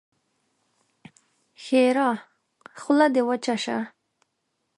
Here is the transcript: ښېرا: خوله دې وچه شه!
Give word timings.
ښېرا: 1.63 2.09
خوله 2.81 3.07
دې 3.13 3.21
وچه 3.27 3.55
شه! 3.63 3.77